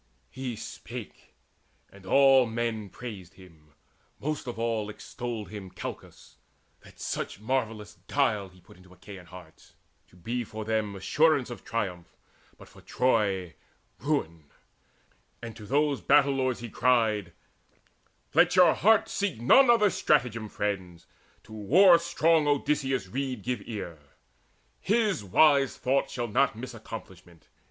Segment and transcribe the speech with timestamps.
[0.31, 1.35] He spake,
[1.91, 3.73] and all men praised him:
[4.19, 6.37] most of all Extolled him Calchas,
[6.79, 9.75] that such marvellous guile He put into the Achaeans' hearts,
[10.07, 12.17] to be For them assurance of triumph,
[12.57, 13.53] but for Troy
[13.99, 14.45] Ruin;
[15.39, 17.31] and to those battle lords he cried:
[18.33, 21.05] "Let your hearts seek none other stratagem, Friends;
[21.43, 23.99] to war strong Odysseus' rede give ear.
[24.79, 27.49] His wise thought shall not miss accomplishment.